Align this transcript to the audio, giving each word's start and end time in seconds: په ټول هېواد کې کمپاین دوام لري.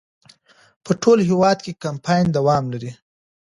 په 0.83 0.91
ټول 1.01 1.17
هېواد 1.29 1.57
کې 1.65 1.79
کمپاین 1.83 2.25
دوام 2.37 2.63
لري. 2.73 2.91